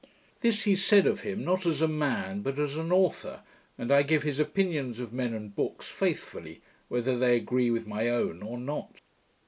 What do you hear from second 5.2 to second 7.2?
and books, faithfully, whether